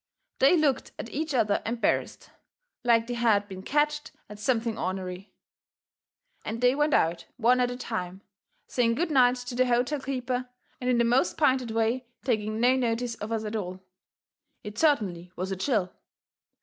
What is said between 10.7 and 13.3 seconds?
and in the most pinted way taking no notice